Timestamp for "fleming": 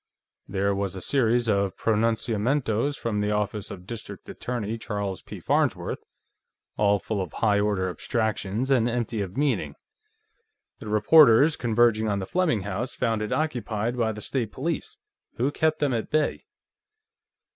12.25-12.61